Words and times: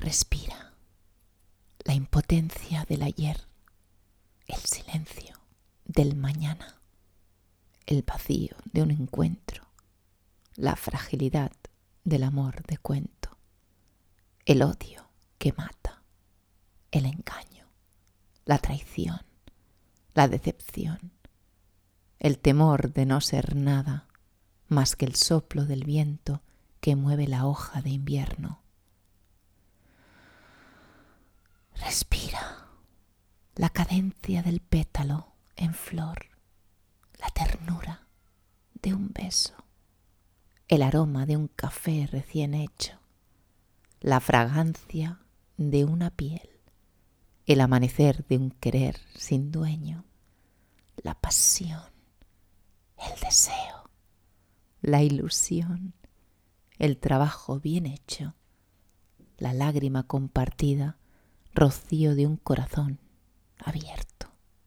Respira 0.00 0.72
la 1.84 1.92
impotencia 1.92 2.86
del 2.88 3.02
ayer, 3.02 3.38
el 4.46 4.60
silencio 4.60 5.36
del 5.84 6.16
mañana, 6.16 6.80
el 7.84 8.02
vacío 8.02 8.56
de 8.64 8.82
un 8.82 8.92
encuentro, 8.92 9.62
la 10.56 10.74
fragilidad 10.74 11.52
del 12.02 12.22
amor 12.22 12.62
de 12.62 12.78
cuento, 12.78 13.36
el 14.46 14.62
odio 14.62 15.10
que 15.36 15.52
mata, 15.52 16.02
el 16.92 17.04
engaño, 17.04 17.68
la 18.46 18.56
traición, 18.56 19.20
la 20.14 20.28
decepción, 20.28 21.12
el 22.18 22.38
temor 22.38 22.94
de 22.94 23.04
no 23.04 23.20
ser 23.20 23.54
nada 23.54 24.08
más 24.66 24.96
que 24.96 25.04
el 25.04 25.14
soplo 25.14 25.66
del 25.66 25.84
viento 25.84 26.40
que 26.80 26.96
mueve 26.96 27.28
la 27.28 27.44
hoja 27.44 27.82
de 27.82 27.90
invierno. 27.90 28.62
Respira 31.80 32.68
la 33.60 33.68
cadencia 33.68 34.42
del 34.42 34.60
pétalo 34.60 35.34
en 35.54 35.74
flor, 35.74 36.30
la 37.18 37.28
ternura 37.28 38.06
de 38.72 38.94
un 38.94 39.12
beso, 39.12 39.52
el 40.66 40.80
aroma 40.80 41.26
de 41.26 41.36
un 41.36 41.46
café 41.46 42.08
recién 42.10 42.54
hecho, 42.54 42.98
la 44.00 44.20
fragancia 44.20 45.20
de 45.58 45.84
una 45.84 46.08
piel, 46.08 46.48
el 47.44 47.60
amanecer 47.60 48.26
de 48.28 48.38
un 48.38 48.50
querer 48.50 48.98
sin 49.14 49.52
dueño, 49.52 50.06
la 50.96 51.12
pasión, 51.20 51.92
el 52.96 53.20
deseo, 53.20 53.90
la 54.80 55.02
ilusión, 55.02 55.92
el 56.78 56.96
trabajo 56.96 57.60
bien 57.60 57.84
hecho, 57.84 58.34
la 59.36 59.52
lágrima 59.52 60.04
compartida, 60.04 60.96
rocío 61.52 62.14
de 62.14 62.26
un 62.26 62.38
corazón 62.38 62.98
abierto. 63.64 64.29